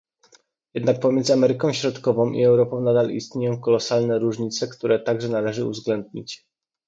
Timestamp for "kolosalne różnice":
3.59-4.67